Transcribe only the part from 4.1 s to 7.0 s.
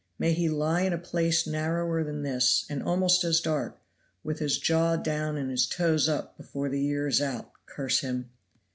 with his jaw down and his toes up before the